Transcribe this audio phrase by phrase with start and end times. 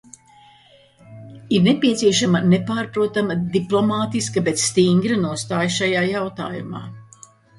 [1.57, 6.83] Ir nepieciešama nepārprotama diplomātiska, bet stingra nostāja šajā jautājumā.